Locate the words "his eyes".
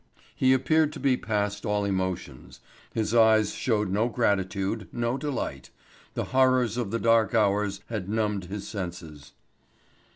2.91-3.53